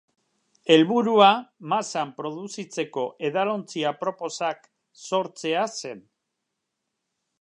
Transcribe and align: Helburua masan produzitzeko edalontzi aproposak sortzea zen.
Helburua 0.75 1.27
masan 1.73 2.13
produzitzeko 2.21 3.03
edalontzi 3.29 3.83
aproposak 3.91 4.65
sortzea 5.11 5.67
zen. 5.83 6.03